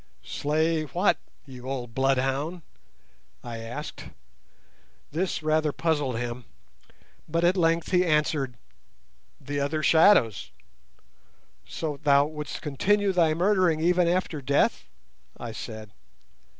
[0.23, 2.63] "Slay what, you old bloodhound?"
[3.43, 4.05] I asked.
[5.11, 6.45] This rather puzzled him,
[7.29, 8.57] but at length he answered—
[9.39, 10.49] "The other shadows."
[11.67, 14.85] "So thou wouldst continue thy murdering even after death?"
[15.37, 15.91] I said.